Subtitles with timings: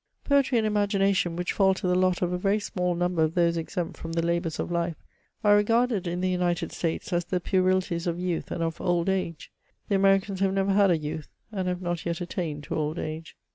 [0.23, 3.55] Poetry and imagination, which fall to the lot of a very small number of those
[3.55, 4.95] exempt from the labours of life,
[5.43, 9.51] are regarded in the United States as the puerilities of youth and of old age;
[9.89, 13.37] the Americans have never had a youth, and hare not yet attained to old age.